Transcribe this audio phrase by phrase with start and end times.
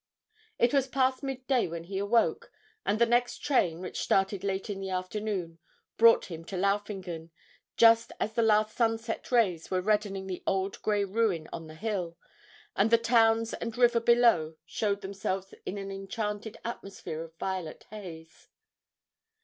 [0.57, 2.51] It was past midday when he awoke,
[2.87, 5.59] and the next train, which started late in the afternoon,
[5.95, 7.29] brought him to Laufingen,
[7.77, 12.17] just as the last sunset rays were reddening the old grey ruin on the hill,
[12.75, 18.49] and the towns and river below showed themselves in an enchanted atmosphere of violet haze.